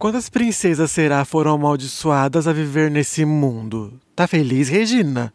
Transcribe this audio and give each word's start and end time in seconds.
Quantas 0.00 0.30
princesas 0.30 0.90
será 0.90 1.26
foram 1.26 1.52
amaldiçoadas 1.52 2.48
a 2.48 2.54
viver 2.54 2.90
nesse 2.90 3.22
mundo? 3.26 4.00
Tá 4.16 4.26
feliz, 4.26 4.66
Regina? 4.66 5.30